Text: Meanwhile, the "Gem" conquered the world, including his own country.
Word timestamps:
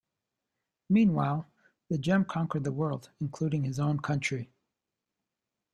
Meanwhile, 0.89 1.45
the 1.89 1.99
"Gem" 1.99 2.25
conquered 2.25 2.63
the 2.63 2.71
world, 2.71 3.11
including 3.19 3.65
his 3.65 3.79
own 3.79 3.99
country. 3.99 4.49